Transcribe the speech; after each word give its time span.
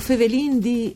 Fevelin 0.00 0.58
di... 0.58 0.94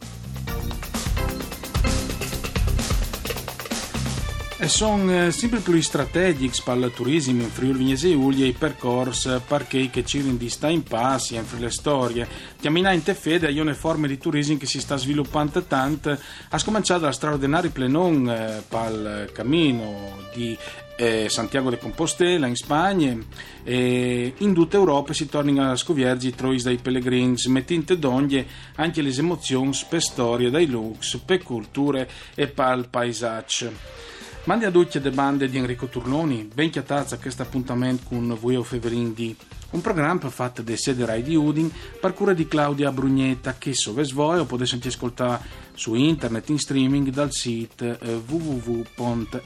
sono 4.69 5.27
eh, 5.27 5.31
sempre 5.31 5.59
più 5.61 5.81
strategici 5.81 6.63
per 6.65 6.77
il 6.77 6.93
turismo 6.95 7.43
in 7.43 7.51
Friuli 7.51 7.79
Vignese 7.79 8.11
Giulia 8.11 8.47
i 8.47 8.53
percorsi 8.53 9.31
perché 9.47 9.91
che 9.91 10.05
ci 10.05 10.49
sta 10.49 10.69
in 10.69 10.83
passi 10.83 11.35
in 11.35 11.45
le 11.59 11.71
storie 11.71 12.27
chiaminante 12.61 13.15
fede 13.15 13.49
è 13.49 13.61
una 13.61 13.75
forma 13.75 14.07
di 14.07 14.17
turismo 14.17 14.57
che 14.57 14.67
si 14.67 14.81
sta 14.81 14.97
sviluppando 14.97 15.63
tanto. 15.65 16.17
Ha 16.49 16.63
cominciato 16.63 17.05
la 17.05 17.13
straordinaria 17.13 17.71
plenon 17.71 18.29
eh, 18.29 18.63
per 18.67 19.31
cammino 19.33 20.19
di 20.33 20.57
eh, 20.97 21.29
Santiago 21.29 21.71
de 21.71 21.79
Compostela 21.79 22.47
in 22.47 22.57
Spagna. 22.57 23.17
E 23.65 24.35
in 24.39 24.55
tutta 24.55 24.77
Europa 24.77 25.13
si 25.13 25.29
tornano 25.29 25.73
a 25.73 25.77
scoviergi 25.77 26.35
trois 26.35 26.63
dai 26.63 26.79
pellegrini 26.79 27.37
mettendo 27.47 27.95
d'ogni 27.97 28.47
anche 28.77 29.03
le 29.03 29.15
emozioni 29.15 29.77
per 29.89 30.03
storie 30.03 30.51
dai 30.51 30.67
lux 30.67 31.17
per 31.19 31.43
culture 31.43 32.09
e 32.35 32.47
per 32.47 32.79
il 32.79 32.89
paesaggio 32.89 34.05
Mandi 34.47 34.67
a 34.67 34.71
tutti 34.71 35.01
le 35.01 35.11
bande 35.11 35.49
di 35.49 35.57
Enrico 35.57 35.87
Turloni, 35.87 36.51
ben 36.53 36.69
chiatazza 36.69 37.17
questo 37.17 37.41
appuntamento 37.41 38.05
con 38.09 38.37
voi 38.39 38.57
o 38.57 38.63
Feverin 38.63 39.15
di 39.15 39.35
un 39.71 39.81
programma 39.81 40.29
fatto 40.29 40.61
da 40.61 40.77
sede 40.77 41.07
Rai 41.07 41.23
di 41.23 41.35
Udin 41.35 41.73
per 41.99 42.13
cura 42.13 42.35
di 42.35 42.47
Claudia 42.47 42.93
Brugnetta 42.93 43.57
che 43.57 43.73
so 43.73 43.95
voi 44.13 44.39
o 44.39 44.45
potete 44.45 44.89
ascoltare 44.89 45.41
su 45.73 45.95
internet 45.95 46.51
in 46.51 46.59
streaming 46.59 47.09
dal 47.09 47.33
sito 47.33 47.99
eh, 47.99 48.21
www.fvg.rai.it 48.27 49.43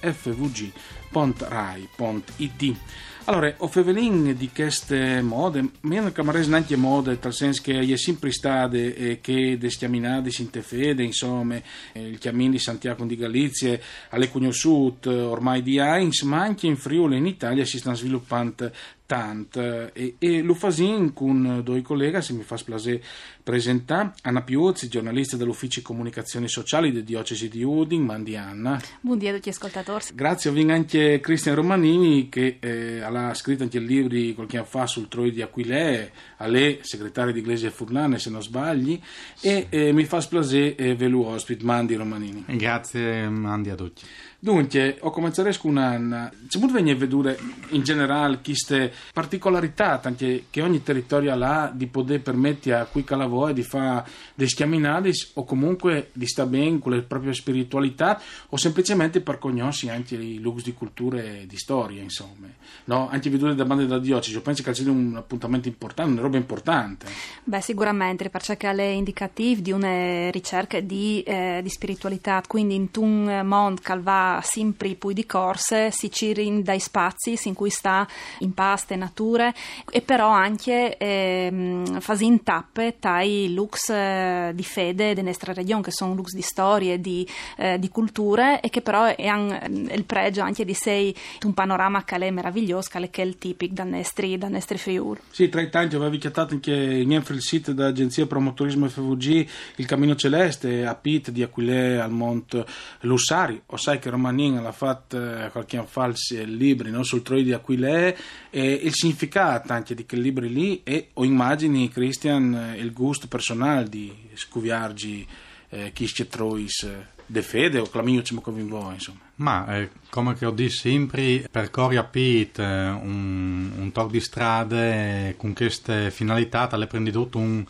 allora, 3.29 3.53
ho 3.59 3.69
fevelin 3.69 4.34
di 4.39 4.51
queste 4.51 5.21
mode, 5.21 5.73
meno 5.83 6.11
che 6.11 6.23
neanche 6.23 6.77
mode, 6.77 7.19
nel 7.21 7.35
senso 7.35 7.61
che 7.62 7.79
è 7.79 7.97
sempre 7.97 8.31
state 8.31 8.95
eh, 8.95 9.20
che 9.20 9.59
destiaminate 9.59 10.31
in 10.39 10.62
fede, 10.62 11.03
insomma, 11.03 11.57
eh, 11.93 12.09
il 12.09 12.17
chiamin 12.17 12.53
di 12.53 12.59
Santiago 12.59 13.05
di 13.05 13.17
Galizia, 13.17 13.79
alle 14.09 14.31
conosciute 14.31 15.11
ormai 15.11 15.62
di 15.62 15.77
Heinz, 15.77 16.23
ma 16.23 16.41
anche 16.41 16.67
in 16.67 16.77
Friuli 16.77 17.19
in 17.19 17.27
Italia 17.27 17.67
si 17.67 17.77
stanno 17.77 17.97
sviluppando 17.97 18.70
tant. 19.09 19.57
E, 19.95 20.17
e 20.19 20.42
lo 20.42 20.53
fasin 20.53 21.15
con 21.15 21.63
due 21.65 21.81
colleghi 21.81 22.20
se 22.20 22.35
mi 22.35 22.42
fa 22.42 22.59
splase 22.59 23.03
presentare 23.42 24.13
Anna 24.23 24.42
Piuzzi, 24.42 24.89
giornalista 24.89 25.39
dell'ufficio 25.39 25.81
comunicazioni 25.81 26.47
sociali 26.47 26.92
di 26.92 27.03
Diocesi 27.03 27.48
di 27.48 27.63
Udin, 27.63 28.05
mandi 28.05 28.37
Anna. 28.37 28.79
Buongiorno 29.01 29.33
a 29.33 29.39
tutti 29.39 29.48
gli 29.48 29.53
ascoltatori. 29.55 30.05
Grazie 30.15 30.51
a 30.51 30.75
anche 30.75 31.20
Cristian 31.20 31.55
Romanini 31.55 32.29
che 32.29 32.59
eh, 32.61 33.01
ha 33.27 33.34
scritto 33.34 33.62
anche 33.62 33.78
il 33.78 33.84
libro 33.84 34.34
qualche 34.34 34.56
anno 34.56 34.66
fa 34.66 34.86
sul 34.86 35.08
Troy 35.08 35.30
di 35.30 35.42
Aquilè 35.42 36.11
a 36.36 36.47
lei, 36.47 36.78
segretaria 36.83 37.33
di 37.33 37.41
Iglesia 37.41 37.70
Furlane 37.70 38.19
se 38.19 38.30
non 38.30 38.42
sbagli 38.42 39.00
e 39.41 39.66
eh, 39.69 39.92
mi 39.92 40.05
fa 40.05 40.20
splase 40.20 40.74
eh, 40.74 40.94
velu 40.94 41.22
ospite, 41.22 41.64
mandi 41.64 41.94
Romanini. 41.94 42.44
Grazie 42.46 43.28
mandi 43.28 43.70
a 43.70 43.74
tutti 43.74 44.02
Dunque, 44.41 44.98
ho 45.00 45.11
cominciato 45.11 45.50
con 45.58 45.72
un'anna. 45.72 46.31
C'è 46.47 46.61
molto 46.61 46.75
venire 46.75 46.94
a 46.94 46.98
vedere 47.00 47.36
in 47.70 47.83
generale 47.83 48.39
queste 48.41 48.92
particolarità 49.12 50.00
anche 50.00 50.45
che 50.48 50.62
ogni 50.62 50.80
territorio 50.80 51.33
ha 51.45 51.72
di 51.75 51.89
poter 51.89 52.22
permettere 52.22 52.77
a 52.77 52.84
cui 52.84 53.03
calavoe 53.03 53.53
di 53.53 53.64
fare 53.64 54.08
dei 54.36 54.48
schiaminadis 54.48 55.33
o 55.34 55.45
comunque 55.45 56.11
di 56.12 56.28
stare 56.28 56.50
bene 56.50 56.78
con 56.78 56.95
la 56.95 57.03
propria 57.03 57.33
spiritualità 57.33 58.20
o 58.50 58.56
semplicemente 58.56 59.20
per 59.22 59.39
conoscere 59.39 59.92
anche 59.92 60.14
i 60.14 60.39
luoghi 60.39 60.63
di 60.63 60.73
cultura 60.73 61.20
e 61.20 61.46
di 61.48 61.57
storia, 61.57 62.01
insomma. 62.01 62.46
No? 62.84 63.08
Anche 63.11 63.30
vedere 63.30 63.57
da 63.57 63.64
bande 63.64 63.86
da 63.86 63.98
diocesi, 63.98 64.36
io 64.36 64.42
penso 64.42 64.63
che 64.63 64.73
sia 64.73 64.89
un 64.89 65.17
appuntamento 65.17 65.67
importante, 65.67 66.13
una 66.13 66.20
roba 66.20 66.36
importante. 66.36 67.07
Beh, 67.42 67.61
sicuramente, 67.61 68.30
perché 68.30 68.57
è 68.57 68.83
indicativo 68.83 69.61
di 69.63 69.73
una 69.73 70.30
ricerca 70.30 70.79
di, 70.79 71.23
eh, 71.23 71.58
di 71.61 71.68
spiritualità, 71.68 72.40
quindi 72.46 72.77
in 72.77 72.89
un 72.98 73.40
mondo 73.45 73.80
che 73.83 73.98
va 74.01 74.27
sempre 74.42 74.94
poi 74.94 75.14
di 75.14 75.27
corse, 75.27 75.90
si 75.90 76.11
cirin 76.11 76.62
dai 76.62 76.80
spazi 76.80 77.39
in 77.44 77.55
cui 77.55 77.70
sta 77.70 78.06
in 78.40 78.55
paste, 78.55 78.96
nature, 78.96 79.55
e 79.90 80.00
però 80.00 80.28
anche 80.28 80.96
ehm, 80.96 82.00
in 82.18 82.42
tappe 82.42 82.96
tai 82.98 83.52
lux 83.52 83.90
eh, 83.90 84.52
di 84.55 84.64
fede 84.64 85.14
della 85.14 85.28
nostra 85.28 85.52
regione, 85.52 85.83
che 85.83 85.92
sono 85.92 86.14
lux 86.14 86.33
di 86.33 86.42
storie, 86.42 87.00
di, 87.00 87.27
eh, 87.56 87.78
di 87.78 87.89
culture, 87.89 88.61
e 88.61 88.70
che 88.70 88.80
però 88.80 89.05
è, 89.05 89.16
è 89.16 89.66
il 89.94 90.05
pregio 90.05 90.42
anche 90.42 90.64
di 90.64 90.74
sei 90.74 91.14
un 91.45 91.55
panorama 91.55 92.05
che 92.05 92.16
è 92.16 92.30
meraviglioso, 92.30 92.90
che 92.92 93.10
è 93.10 93.24
il 93.24 93.39
tipico 93.39 93.74
da 93.74 93.84
nostri, 93.84 94.36
da 94.39 94.48
nostri 94.48 94.78
Friuli. 94.78 95.20
Sì, 95.30 95.48
tra 95.48 95.60
i 95.60 95.70
tanti 95.70 95.96
avevi 95.96 96.18
chiatato 96.18 96.55
anche 96.55 96.74
in 96.74 97.12
il 97.28 97.42
sito 97.42 97.72
dell'agenzia 97.72 98.27
Promotorismo 98.27 98.89
FVG 98.89 99.46
il 99.77 99.86
Cammino 99.86 100.14
Celeste 100.14 100.86
a 100.86 100.95
Pit 100.95 101.30
di 101.30 101.42
Aquilè 101.42 101.96
al 101.96 102.10
Monte 102.10 102.64
Lussari, 103.00 103.60
o 103.66 103.77
sai 103.77 103.98
che 103.98 104.10
Romanin 104.18 104.58
ha 104.58 104.73
fatto 104.73 105.17
eh, 105.17 105.48
qualche 105.51 105.77
anno 105.77 105.86
fa 105.86 106.12
libri 106.45 106.90
no? 106.90 107.02
sul 107.05 107.23
Troy 107.23 107.45
di 107.45 107.52
Aquilè 107.52 108.17
e 108.51 108.73
il 108.73 108.92
significato 108.92 109.73
anche 109.73 109.95
di 109.95 110.05
quel 110.05 110.20
libro 110.20 110.45
lì 110.45 110.83
e 110.83 111.11
o 111.14 111.24
immagini 111.24 111.89
Christian 111.89 112.74
eh, 112.74 112.78
il 112.78 112.92
gusto 112.92 113.28
personale 113.28 113.89
di 113.89 114.12
scuviargi 114.34 115.27
eh, 115.70 115.92
chi 115.92 116.07
c'è 116.07 116.27
Trois 116.27 116.83
eh, 116.83 117.17
de 117.24 117.42
fede 117.42 117.78
o 117.78 117.89
clamino 117.89 118.23
ci 118.23 118.34
convinvo 118.34 118.90
insomma 118.90 119.20
ma 119.36 119.77
eh, 119.77 119.90
come 120.11 120.34
che 120.34 120.46
ho 120.46 120.51
detto 120.51 120.73
sempre 120.73 121.46
percorri 121.51 121.96
a 121.96 122.05
Pit 122.05 122.58
un, 122.58 123.70
un 123.77 123.92
talk 123.92 124.11
di 124.11 124.20
strade 124.20 125.34
con 125.36 125.52
queste 125.52 126.11
finalità 126.11 126.74
le 126.77 126.86
prendi 126.86 127.12
tutto 127.12 127.39
un 127.39 127.64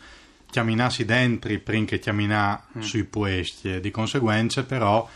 chiaminassi 0.49 1.05
dentro 1.05 1.55
prima 1.59 1.85
che 1.85 1.99
chiamina 1.99 2.59
mm. 2.77 2.81
sui 2.81 3.03
puesti 3.03 3.79
di 3.79 3.91
conseguenza 3.91 4.63
però 4.63 5.07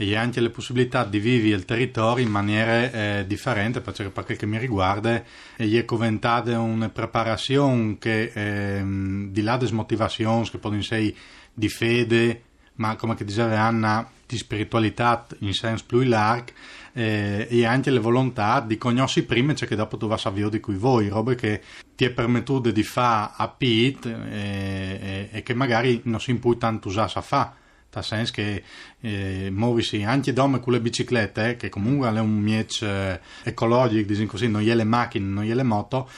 e 0.00 0.14
anche 0.14 0.40
le 0.40 0.50
possibilità 0.50 1.04
di 1.04 1.18
vivere 1.18 1.56
il 1.56 1.64
territorio 1.64 2.24
in 2.24 2.30
maniera 2.30 2.90
eh, 3.18 3.26
differente, 3.26 3.80
perché 3.80 4.08
per 4.10 4.24
quel 4.24 4.38
che 4.38 4.46
mi 4.46 4.56
riguarda. 4.56 5.20
Gli 5.56 5.76
è 5.76 5.84
coventate 5.84 6.54
una 6.54 6.88
preparazione 6.88 7.96
che 7.98 8.30
eh, 8.32 8.82
di 8.84 9.42
là 9.42 9.56
delle 9.56 9.72
motivazioni 9.72 10.48
che 10.48 10.58
possono 10.58 10.78
essere 10.78 11.12
di 11.52 11.68
fede, 11.68 12.42
ma 12.74 12.94
come 12.94 13.16
diceva 13.18 13.60
Anna, 13.60 14.08
di 14.24 14.36
spiritualità 14.36 15.26
in 15.40 15.52
senso 15.52 15.84
più 15.84 16.00
largo, 16.02 16.52
eh, 16.92 17.48
e 17.50 17.66
anche 17.66 17.90
le 17.90 17.98
volontà 17.98 18.60
di 18.60 18.78
conoscere 18.78 19.26
prima 19.26 19.52
cioè 19.52 19.66
che 19.66 19.74
dopo 19.74 19.96
tu 19.96 20.06
vas 20.06 20.26
a 20.26 20.30
vivere 20.30 20.52
di 20.52 20.60
cui 20.60 20.76
vuoi, 20.76 21.08
robe 21.08 21.34
che 21.34 21.60
ti 21.96 22.04
è 22.04 22.10
permettuto 22.10 22.70
di 22.70 22.82
fare 22.84 23.32
a 23.36 23.48
PIT 23.48 24.06
e, 24.06 24.18
e, 24.30 25.28
e, 25.32 25.42
che 25.42 25.54
magari 25.54 26.02
non 26.04 26.20
si 26.20 26.32
può 26.34 26.54
tanto 26.56 26.86
usare 26.86 27.10
a 27.14 27.20
fare 27.20 27.50
nel 27.94 28.04
senso 28.04 28.32
che 28.32 28.62
eh, 29.00 29.48
muoversi 29.50 30.02
anche 30.02 30.32
dome 30.32 30.60
con 30.60 30.72
le 30.72 30.80
biciclette, 30.80 31.50
eh, 31.50 31.56
che 31.56 31.68
comunque 31.68 32.08
è 32.08 32.20
un 32.20 32.38
miec 32.38 32.82
eh, 32.82 33.20
ecologico, 33.44 34.26
così, 34.26 34.48
non 34.48 34.60
gli 34.60 34.72
le 34.72 34.84
macchine, 34.84 35.26
non 35.26 35.44
gli 35.44 35.52
le 35.52 35.62
moto, 35.62 36.08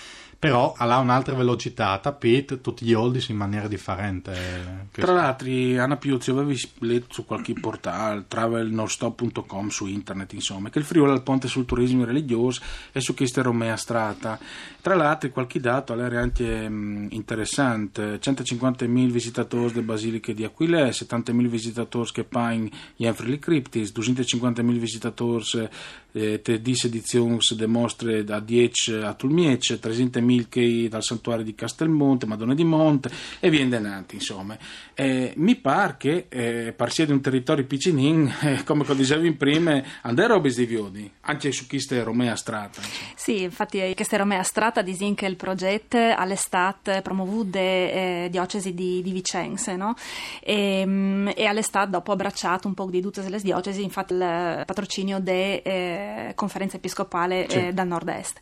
però 0.41 0.73
ha 0.75 0.99
un'altra 0.99 1.35
velocità, 1.35 1.99
tapit 1.99 2.63
tutti 2.63 2.87
gli 2.87 2.95
oldies 2.95 3.29
in 3.29 3.37
maniera 3.37 3.69
differente. 3.69 4.89
Tra 4.91 5.13
l'altro, 5.13 5.51
Anna 5.51 5.99
Piuzzi, 5.99 6.31
avevi 6.31 6.59
letto 6.79 7.13
su 7.13 7.27
qualche 7.27 7.53
portale, 7.53 8.25
travelnonstop.com 8.27 9.69
su 9.69 9.85
internet, 9.85 10.33
insomma, 10.33 10.71
che 10.71 10.79
il 10.79 10.87
Friuli 10.87 11.11
ha 11.11 11.15
il 11.15 11.21
ponte 11.21 11.47
sul 11.47 11.67
turismo 11.67 12.07
religioso 12.07 12.63
e 12.91 13.03
su 13.03 13.13
questa 13.13 13.43
Romea 13.43 13.77
Strata. 13.77 14.39
Tra 14.81 14.95
l'altro, 14.95 15.29
qualche 15.29 15.61
dato 15.61 15.93
era 15.93 16.23
anche 16.23 16.67
mh, 16.67 17.09
interessante: 17.11 18.19
150.000 18.19 19.11
visitatori 19.11 19.67
delle 19.67 19.83
basiliche 19.83 20.33
di 20.33 20.45
Aquilè, 20.45 20.89
70.000 20.89 21.47
visitatori 21.49 22.11
che 22.13 22.25
pagano 22.25 22.71
gli 22.97 23.05
Enfrili 23.05 23.39
Cryptis, 23.39 23.93
250.000 23.93 24.65
visitatori 24.79 25.69
eh, 26.13 26.41
te 26.43 26.61
10 26.61 26.87
edizioni 26.87 27.39
de 27.55 27.67
mostre 27.67 28.25
da 28.25 28.41
10 28.41 28.95
a 28.95 29.15
Tulmiece, 29.15 29.79
300.000 29.81 30.30
Milchei 30.31 30.89
dal 30.89 31.03
santuario 31.03 31.45
di 31.45 31.55
Castelmonte, 31.55 32.27
Madonna 32.27 32.55
di 32.55 32.65
Monte 32.65 33.11
e 33.41 33.51
via 33.51 33.67
denanti, 33.67 34.15
insomma. 34.17 34.57
Eh, 34.95 35.33
mi 35.37 35.57
pare 35.57 35.97
che 35.99 36.27
eh, 36.29 36.73
parsia 36.77 37.07
di 37.07 37.13
un 37.13 37.21
territorio 37.21 37.65
piccinin, 37.65 38.33
eh, 38.43 38.65
come 38.65 38.85
dicevi 38.95 39.33
prima, 39.33 39.83
andare 40.03 40.29
robe 40.29 40.51
di 40.51 40.67
viodi, 40.67 41.11
anche 41.23 41.51
su 41.53 41.67
queste 41.67 42.03
Romea 42.03 42.37
Strata. 42.37 42.81
Insomma. 42.81 43.13
Sì, 43.17 43.43
infatti 43.43 43.93
queste 43.95 44.17
Romea 44.17 44.43
Strata 44.43 44.83
disin 44.83 45.15
che 45.15 45.27
il 45.27 45.37
progetto 45.37 45.97
all'estate 45.97 47.03
promovuto 47.03 47.51
de 47.51 48.25
eh, 48.25 48.31
diocesi 48.31 48.75
di, 48.75 49.03
di 49.03 49.13
Vicenza, 49.13 49.75
no? 49.77 49.95
E, 50.41 50.81
ehm, 50.81 51.33
e 51.35 51.47
all'estate 51.47 51.91
dopo 51.91 52.13
abbracciato 52.13 52.69
un 52.69 52.75
po' 52.75 52.87
di 52.87 53.01
tutte 53.01 53.27
le 53.29 53.41
diocesi, 53.41 53.83
infatti 53.83 54.13
il 54.13 54.63
patrocinio 54.67 55.19
de 55.21 55.63
eh, 55.63 56.33
conferenza 56.35 56.77
episcopale 56.77 57.47
sì. 57.49 57.57
eh, 57.57 57.73
dal 57.73 57.87
nord-est. 57.87 58.39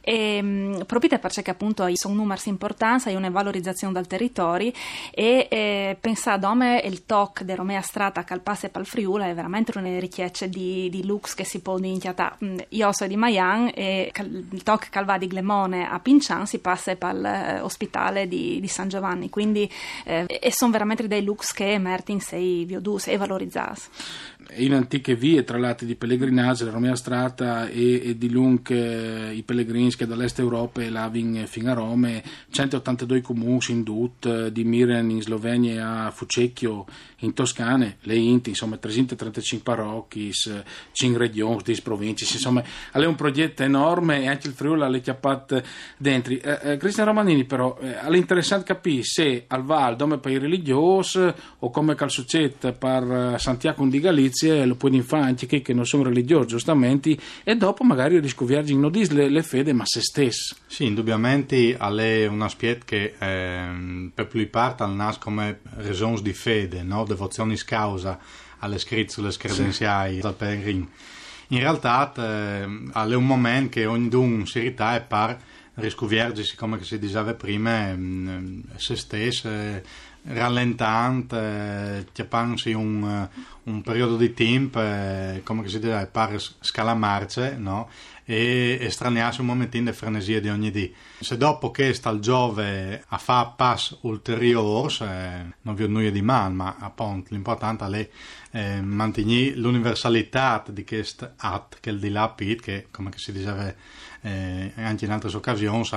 E, 0.00 0.84
proprio 0.86 1.08
perché 1.34 1.50
appunto 1.50 1.88
sono 1.94 2.14
numeri 2.14 2.40
importanti, 2.46 3.08
hai 3.08 3.14
una 3.14 3.30
valorizzazione 3.30 3.92
del 3.92 4.06
territorio 4.06 4.72
e 5.12 5.46
eh, 5.50 5.96
pensare 6.00 6.40
come 6.56 6.80
il 6.84 7.04
TOC 7.04 7.42
di 7.42 7.54
Romea 7.54 7.80
Strata 7.80 8.22
per 8.22 8.42
il 8.80 8.86
Friuli 8.86 9.24
è 9.24 9.34
veramente 9.34 9.76
una 9.76 9.98
richiesta 9.98 10.46
di, 10.46 10.88
di 10.90 11.04
lux 11.04 11.34
che 11.34 11.44
si 11.44 11.60
può 11.60 11.78
inchiatare. 11.78 12.36
Mm, 12.44 12.56
io 12.70 12.92
sono 12.92 13.08
di 13.08 13.16
Maian 13.16 13.70
e 13.74 14.12
il 14.14 14.62
TOC 14.62 14.88
che 14.88 15.04
va 15.04 15.18
di 15.18 15.26
Glemone 15.26 15.88
a 15.88 15.98
Pincian 16.00 16.46
si 16.46 16.58
passa 16.58 16.94
per 16.96 17.14
l'ospitale 17.14 18.22
eh, 18.22 18.28
di, 18.28 18.60
di, 18.60 18.68
San 18.68 18.88
Giovanni, 18.88 19.28
quindi 19.28 19.70
eh, 20.04 20.24
e 20.26 20.52
sono 20.52 20.72
veramente 20.72 21.06
dei 21.06 21.22
lux 21.22 21.52
che 21.52 21.72
emergono 21.72 22.20
sei 22.20 22.64
viodus 22.64 23.08
e 23.08 23.16
valorizzati 23.16 23.82
in 24.54 24.74
antiche 24.74 25.16
vie, 25.16 25.44
tra 25.44 25.58
l'altro 25.58 25.86
di 25.86 25.96
pellegrinaggio, 25.96 26.64
la 26.64 26.70
Romea 26.70 26.94
Strata 26.94 27.68
e, 27.68 28.10
e 28.10 28.18
di 28.18 28.30
Lung 28.30 28.60
eh, 28.70 29.32
i 29.34 29.42
pellegrini 29.42 29.94
che 29.94 30.06
dall'est 30.06 30.38
Europa 30.38 30.82
e 30.82 30.90
lavin 31.16 31.46
fino 31.46 31.70
a 31.70 31.74
Rome, 31.74 32.22
182 32.50 33.20
comuni 33.20 33.44
in 33.68 33.82
Dut, 33.82 34.48
di 34.48 34.64
Miren 34.64 35.10
in 35.10 35.22
Slovenia 35.22 36.06
a 36.06 36.10
Fucecchio 36.10 36.84
in 37.20 37.32
Toscane, 37.32 37.96
le 38.02 38.16
Inti, 38.16 38.50
insomma 38.50 38.76
335 38.76 39.74
parrocchi, 39.74 40.30
5 40.32 41.18
regioni, 41.18 41.62
10 41.64 41.82
province, 41.82 42.26
insomma 42.30 42.62
è 42.92 43.04
un 43.04 43.14
progetto 43.14 43.62
enorme 43.62 44.22
e 44.22 44.28
anche 44.28 44.48
il 44.48 44.54
Friuli 44.54 44.80
l'ha 44.80 44.98
chiappato 44.98 45.62
dentro. 45.96 46.34
Eh, 46.34 46.58
eh, 46.62 46.76
Cristian 46.76 47.06
Romanini 47.06 47.44
però 47.44 47.78
eh, 47.80 48.00
è 48.00 48.16
interessante 48.16 48.64
capire 48.64 49.02
se 49.02 49.44
al 49.46 49.64
Val, 49.64 49.96
dove 49.96 50.18
per 50.18 50.32
i 50.32 50.38
religiosi 50.38 51.32
o 51.60 51.70
come 51.70 51.94
cal 51.94 52.10
succede 52.10 52.72
per 52.72 53.34
eh, 53.34 53.38
Santiago 53.38 53.84
di 53.86 54.00
Galizia, 54.00 54.64
lo 54.66 54.74
puoi 54.74 55.00
fare 55.00 55.24
anche 55.24 55.62
che 55.62 55.72
non 55.72 55.86
sono 55.86 56.04
religiosi 56.04 56.48
giustamente 56.48 57.16
e 57.44 57.56
dopo 57.56 57.84
magari 57.84 58.18
riscovergi 58.18 58.76
non 58.76 58.90
dis 58.90 59.10
le, 59.10 59.28
le 59.28 59.42
fede 59.42 59.72
ma 59.72 59.84
se 59.86 60.00
stessi 60.00 60.54
sì 60.66 60.84
indubbiamente 60.84 61.05
è 61.12 62.26
una 62.26 62.48
spiet 62.48 62.84
che 62.84 63.14
eh, 63.18 64.10
per 64.14 64.26
più 64.26 64.48
parte 64.50 64.82
al 64.82 64.94
nas 64.94 65.18
come 65.18 65.60
ragioni 65.76 66.20
di 66.22 66.32
fede 66.32 66.82
no? 66.82 67.04
devozioni 67.04 67.56
causa 67.58 68.18
alle 68.58 68.78
scritte 68.78 69.12
sulle 69.12 69.32
credenziali 69.36 70.16
sì. 70.16 70.20
del 70.20 70.34
pellegrino 70.34 70.88
in 71.48 71.58
realtà 71.58 72.12
eh, 72.16 72.62
è 72.92 73.14
un 73.14 73.26
momento 73.26 73.70
che 73.70 73.86
ognuno 73.86 74.44
si 74.46 74.60
rità 74.60 74.96
e 74.96 75.00
par 75.00 75.38
riscovergi 75.74 76.56
come 76.56 76.82
si 76.82 76.98
diceva 76.98 77.34
prima 77.34 77.90
eh, 77.90 78.62
se 78.76 78.96
stesso 78.96 79.48
rallentante, 80.28 81.36
eh, 81.36 82.06
chiappansi 82.12 82.72
un, 82.72 83.28
un 83.66 83.82
periodo 83.82 84.16
di 84.16 84.32
tempo, 84.32 84.80
eh, 84.80 85.40
come 85.44 85.66
si 85.68 85.78
dice, 85.78 86.08
pare 86.10 86.38
scalamarce, 86.38 87.56
no? 87.56 87.88
e 88.28 88.78
estranearsi 88.80 89.40
un 89.40 89.46
momentino 89.46 89.88
di 89.88 89.96
frenesia 89.96 90.40
di 90.40 90.48
ogni 90.48 90.72
dì. 90.72 90.92
Se 91.20 91.36
dopo 91.36 91.70
che 91.70 91.94
sta 91.94 92.10
il 92.10 92.18
Giove 92.18 93.04
a 93.06 93.18
fare 93.18 93.52
pass 93.56 93.96
ulteriori, 94.00 94.96
eh, 95.00 95.54
non 95.62 95.74
vi 95.76 95.84
ho 95.84 95.86
nulla 95.86 96.10
di 96.10 96.22
male, 96.22 96.52
ma 96.52 96.76
appunto 96.76 97.28
l'importante 97.32 97.84
è 97.86 98.08
eh, 98.50 98.80
mantenere 98.82 99.54
l'universalità 99.54 100.64
di 100.68 100.84
questo 100.84 101.34
atto, 101.36 101.76
che 101.80 101.90
è 101.90 101.92
il 101.92 102.00
di 102.00 102.10
là 102.10 102.34
che 102.36 102.88
come 102.90 103.10
si 103.14 103.30
diceva 103.30 103.72
eh, 104.22 104.72
anche 104.74 105.04
in 105.04 105.12
altre 105.12 105.34
occasioni, 105.36 105.88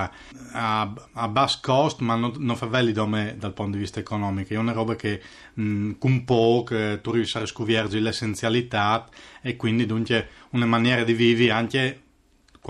a, 0.51 0.93
a, 1.13 1.27
basso 1.27 1.59
costo, 1.63 2.03
ma 2.03 2.13
non, 2.13 2.33
non 2.37 2.55
fa 2.55 2.67
belli 2.67 2.91
dal 2.91 3.53
punto 3.53 3.71
di 3.71 3.79
vista 3.79 3.99
economico. 3.99 4.53
È 4.53 4.57
una 4.57 4.71
roba 4.71 4.95
che 4.95 5.19
mh, 5.55 5.93
con 5.97 6.23
poco 6.25 7.01
tu 7.01 7.11
riesci 7.11 7.37
a 7.37 7.39
scoprire 7.59 7.99
l'essenzialità 7.99 9.07
e 9.41 9.55
quindi 9.57 9.85
dunque 9.85 10.29
una 10.51 10.65
maniera 10.65 11.03
di 11.03 11.13
vivere 11.13 11.51
anche 11.51 12.01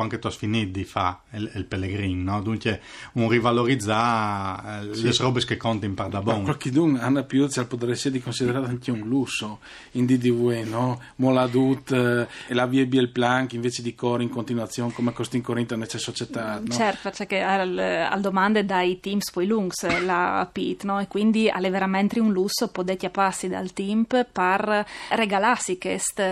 anche 0.02 0.20
tu 0.20 0.30
finito 0.30 0.72
di 0.72 0.84
fare 0.84 1.18
il, 1.32 1.52
il 1.56 1.66
pellegrino, 1.66 2.32
no? 2.32 2.42
dunque 2.42 2.82
un 3.14 3.30
rivalorizzare 3.30 4.90
eh, 4.90 4.96
sì. 4.96 5.04
le 5.04 5.16
robe 5.18 5.44
che 5.46 5.58
conti 5.58 5.86
in 5.86 5.94
par 5.94 6.10
da 6.10 6.22
buon. 6.22 6.44
Qualche 6.44 6.72
dun 6.72 6.98
Anna 6.98 7.24
Piuzza 7.24 7.66
potrebbe 7.66 7.94
essere 7.94 8.20
considerato 8.20 8.68
anche 8.68 8.92
un 8.92 9.08
lusso 9.08 9.60
in 9.92 10.06
DDV, 10.06 10.68
no? 10.68 11.02
Moladut 11.18 11.92
eh, 11.92 12.28
e 12.48 12.54
la 12.54 12.66
via 12.66 12.84
il 12.84 13.10
plank 13.10 13.54
invece 13.54 13.82
di 13.82 13.96
core 13.96 14.24
in 14.24 14.30
continuazione 14.30 14.92
come 14.94 15.14
costi 15.14 15.38
in 15.38 15.44
Corinto 15.44 15.76
nella 15.76 15.88
società. 15.90 16.60
No? 16.60 16.74
Certo, 16.74 17.12
perché 17.16 17.42
al, 17.42 17.78
al 17.78 18.22
domande 18.22 18.66
dai 18.66 19.00
teams 19.00 19.32
poi 19.32 19.46
lungs 19.46 19.88
la 20.04 20.48
PIT, 20.52 20.84
no? 20.84 21.00
e 21.00 21.08
quindi 21.08 21.48
è 21.48 21.70
veramente 21.70 22.20
un 22.20 22.32
lusso 22.32 22.70
poter 22.70 22.98
passi 23.12 23.48
dal 23.48 23.74
team 23.74 24.06
per 24.06 24.86
regalarsi 25.10 25.78
questo 25.78 26.24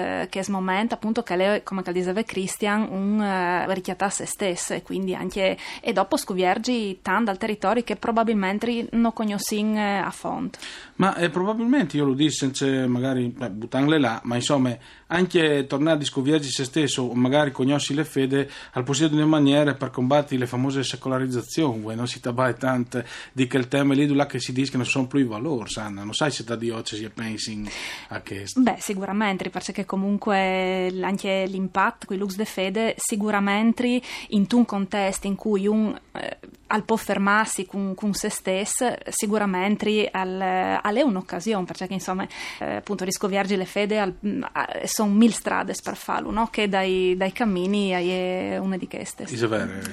momento 0.50 0.94
appunto 0.94 1.24
che 1.24 1.36
lei, 1.36 1.64
come 1.64 1.82
diceva 1.92 2.22
Christian, 2.24 2.88
un 2.90 3.20
richiata 3.66 4.06
a 4.06 4.10
se 4.10 4.26
stesse 4.26 4.76
e 4.76 4.82
quindi 4.84 5.16
anche 5.16 5.58
e 5.82 5.94
dopo 5.94 6.18
scuviergi 6.18 7.00
tanto 7.02 7.26
dal 7.26 7.38
territorio 7.38 7.84
che 7.84 7.96
probabilmente 7.96 8.88
non 8.92 9.14
conoscin 9.14 9.76
eh, 9.76 9.98
a 10.00 10.12
fondo. 10.12 10.58
Ma 10.96 11.16
eh, 11.16 11.30
probabilmente 11.30 11.98
io 11.98 12.06
lo 12.06 12.14
dico 12.14 12.32
senza 12.32 12.66
magari 12.88 13.28
beh, 13.28 13.50
buttarle 13.50 14.00
là, 14.00 14.20
ma 14.24 14.36
insomma 14.36 14.76
anche 15.08 15.66
tornare 15.68 16.02
a 16.02 16.06
scuviergi 16.06 16.50
se 16.50 16.64
stesso 16.64 17.04
o 17.04 17.14
magari 17.14 17.52
conosci 17.52 17.94
le 17.94 18.04
fede 18.04 18.50
al 18.74 18.84
possibile 18.84 19.16
di 19.16 19.22
una 19.22 19.28
maniera 19.28 19.74
per 19.74 19.90
combattere 19.90 20.40
le 20.40 20.48
famose 20.48 20.84
secolarizzazioni, 20.84 21.96
non 21.96 22.08
si 22.08 22.20
tabai 22.20 22.56
tanto 22.58 23.04
di 23.32 23.48
quel 23.48 23.68
tema 23.68 23.94
lì 23.94 24.08
là 24.14 24.26
che 24.26 24.40
si 24.40 24.54
dice 24.54 24.72
che 24.72 24.78
non 24.78 24.86
sono 24.86 25.08
più 25.08 25.20
i 25.20 25.24
valori, 25.24 25.70
Sanna, 25.70 26.04
non 26.04 26.14
sai 26.14 26.32
se 26.32 26.44
da 26.44 26.56
diocesi 26.56 27.04
e 27.04 27.10
pensi 27.10 27.64
a 28.10 28.22
questo. 28.22 28.62
Beh, 28.62 28.78
sicuramente, 28.80 29.50
perché 29.50 29.86
comunque 29.86 30.94
anche 31.02 31.46
l'impatto, 31.48 32.06
quei 32.06 32.18
lux 32.18 32.36
de 32.36 32.46
fede, 32.46 32.96
sicuramente 32.98 33.47
mentre 33.48 34.02
in 34.30 34.46
un 34.52 34.66
contesto 34.66 35.28
in 35.28 35.36
cui 35.36 35.68
un 35.68 35.98
eh, 36.12 36.38
al 36.68 36.84
può 36.84 36.98
fermarsi 36.98 37.66
con, 37.66 37.96
con, 37.96 38.14
se 38.14 38.30
stesso 38.30 38.94
sicuramente 39.08 40.10
al, 40.12 40.40
è 40.82 41.02
un'occasione 41.02 41.64
perché 41.64 41.88
insomma 41.90 42.28
eh, 42.60 42.76
appunto 42.76 43.06
riscovergi 43.06 43.56
le 43.56 43.66
fede 43.66 44.00
al, 44.00 44.14
sono 44.84 45.14
mille 45.14 45.32
strade 45.32 45.74
per 45.82 45.96
farlo 45.96 46.32
no? 46.32 46.48
che 46.48 46.68
dai, 46.68 47.16
dai 47.16 47.32
cammini 47.32 47.92
è 47.92 48.58
una 48.58 48.76
di 48.76 48.88
queste 48.88 49.26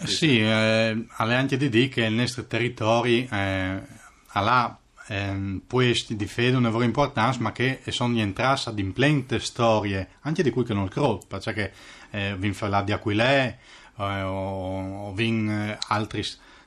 sì, 0.04 0.40
eh, 0.40 1.04
alle 1.16 1.34
anche 1.34 1.56
di 1.56 1.68
dire 1.68 1.88
che 1.88 2.04
il 2.04 2.14
nostro 2.14 2.44
territorio 2.46 3.26
eh, 3.30 3.80
ha 4.26 4.78
eh, 5.08 5.60
questi 5.68 6.16
di 6.16 6.26
fede 6.26 6.56
una 6.56 6.70
vera 6.70 6.84
importanza, 6.84 7.40
ma 7.40 7.52
che 7.52 7.80
sono 7.88 8.18
entrati 8.18 8.68
ad 8.68 8.78
implente 8.78 9.38
storie, 9.40 10.08
anche 10.20 10.42
di 10.42 10.50
cui 10.50 10.64
che 10.64 10.74
non 10.74 10.88
credo, 10.88 11.22
perché 11.26 11.72
eh, 12.10 12.36
vin 12.38 12.54
parlare 12.54 12.84
di 12.84 12.92
Aquilè 12.92 13.58
eh, 13.98 14.22
o, 14.22 15.08
o 15.08 15.12
vin 15.12 15.48
eh, 15.48 15.78
altri 15.88 16.24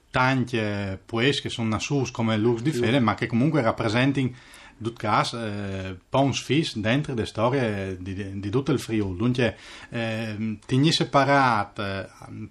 tanti 0.09 0.57
eh, 0.57 0.97
poesi 1.03 1.41
che 1.41 1.49
sono 1.49 1.69
nassus 1.69 2.11
come 2.11 2.37
Lux 2.37 2.61
di 2.61 2.71
fede, 2.71 2.99
ma 2.99 3.15
che 3.15 3.27
comunque 3.27 3.61
rappresentano 3.61 4.31
tutto 4.77 4.93
caso 4.95 5.43
eh, 5.43 5.97
pons 6.07 6.39
fis 6.41 6.77
dentro 6.77 7.13
le 7.13 7.25
storie 7.25 7.97
di, 7.99 8.39
di, 8.39 8.49
tutto 8.49 8.71
il 8.71 8.79
Friuli. 8.79 9.17
Dunque, 9.17 9.57
eh, 9.89 10.57
tigni 10.65 10.91
separate, 10.91 12.09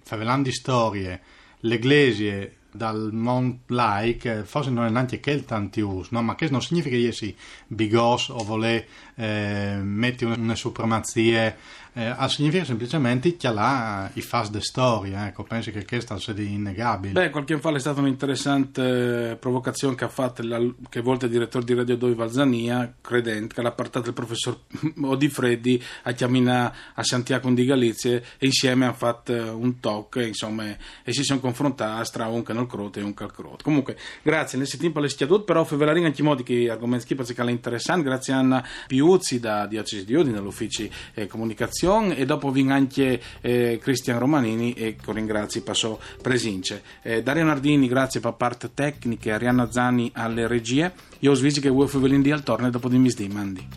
eh, 0.09 0.41
di 0.41 0.51
storie, 0.51 1.21
l'Eglise 1.61 2.55
dal 2.77 3.09
mondo 3.11 3.57
laic, 3.67 4.43
forse 4.43 4.69
non 4.69 4.85
è 4.85 4.89
neanche 4.89 5.19
che 5.19 5.31
il 5.31 5.43
tantius, 5.43 6.09
no? 6.11 6.21
ma 6.21 6.35
che 6.35 6.49
non 6.49 6.61
significa 6.61 6.95
che 6.95 7.11
sia 7.11 7.33
bigos 7.67 8.29
o 8.29 8.43
voler 8.43 8.85
eh, 9.15 9.79
mettere 9.81 10.31
una, 10.31 10.41
una 10.41 10.55
supremazia 10.55 11.55
eh, 11.97 12.29
significa 12.29 12.63
semplicemente 12.63 13.35
che 13.37 13.51
là 13.51 14.07
i 14.13 14.21
fas 14.21 14.51
de 14.51 14.61
storia, 14.61 15.25
ecco, 15.25 15.41
penso 15.41 15.71
che 15.71 15.83
questo 15.83 16.15
sia 16.19 16.35
innegabile. 16.37 17.13
Beh, 17.13 17.29
qualche 17.31 17.57
fa 17.59 17.73
è 17.73 17.79
stata 17.79 18.01
un'interessante 18.01 19.35
provocazione 19.39 19.95
che 19.95 20.03
ha 20.03 20.07
fatto 20.07 20.43
la, 20.43 20.59
che 20.89 21.01
volta 21.01 21.25
il 21.25 21.31
direttore 21.31 21.65
di 21.65 21.73
Radio 21.73 21.97
2 21.97 22.13
Valzania, 22.13 22.93
credente, 23.01 23.55
che 23.55 23.63
l'ha 23.63 23.71
portato 23.71 24.09
il 24.09 24.13
professor 24.13 24.59
Odifreddi 25.01 25.83
a 26.03 26.11
chiamare 26.11 26.71
a 26.93 27.03
Santiago 27.03 27.49
di 27.49 27.65
Galizia 27.65 28.21
e 28.37 28.45
insieme 28.45 28.85
hanno 28.85 28.93
fatto 28.93 29.33
un 29.33 29.79
talk, 29.79 30.17
insomma, 30.17 30.65
e 31.03 31.13
si 31.13 31.23
sono 31.23 31.39
confrontati 31.39 32.11
tra 32.11 32.27
un 32.27 32.43
canal 32.43 32.67
crote 32.67 32.99
e 32.99 33.03
un 33.03 33.15
cal 33.15 33.31
crote. 33.31 33.63
Comunque, 33.63 33.97
grazie, 34.21 34.59
nel 34.59 34.69
tempo 34.69 34.99
alle 34.99 35.09
schiadut, 35.09 35.45
però 35.45 35.63
Fevelarina 35.63 36.05
anche 36.05 36.21
modi 36.21 36.43
che 36.43 36.69
argomenti 36.69 37.15
che 37.15 37.41
interessante, 37.47 38.03
grazie 38.03 38.33
a 38.33 38.37
Anna 38.37 38.63
Piuzzi 38.85 39.39
da 39.39 39.65
Diocesi 39.65 40.05
di 40.05 40.13
Udine, 40.13 40.35
dall'ufficio 40.35 40.87
eh, 41.15 41.25
comunicazione 41.25 41.85
e 41.87 42.25
dopo 42.25 42.51
vin 42.51 42.71
anche 42.71 43.21
eh, 43.39 43.79
Cristian 43.81 44.19
Romanini 44.19 44.73
e 44.73 44.97
con 45.01 45.13
ringrazi 45.13 45.61
passò 45.61 45.97
Presince. 46.21 46.81
Eh, 47.01 47.23
Dario 47.23 47.45
Nardini 47.45 47.87
grazie 47.87 48.19
per 48.19 48.33
parte 48.33 48.73
tecniche, 48.73 49.31
Arianna 49.31 49.71
Zani 49.71 50.11
alle 50.13 50.47
regie, 50.47 50.91
io 51.19 51.33
svisi 51.33 51.61
che 51.61 51.69
vuoi 51.69 51.87
Fevelin 51.87 52.21
di 52.21 52.31
al 52.31 52.43
torne 52.43 52.69
dopo 52.69 52.89
di 52.89 52.97
misdimandi. 52.97 53.67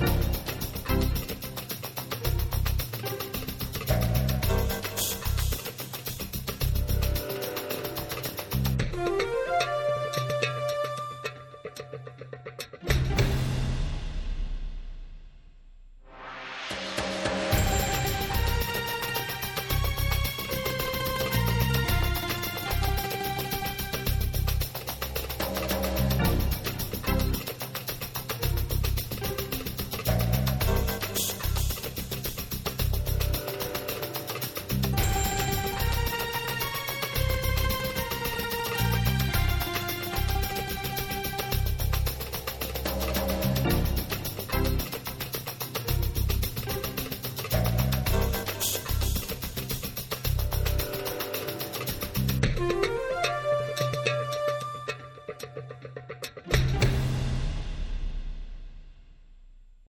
Bye. 0.00 0.29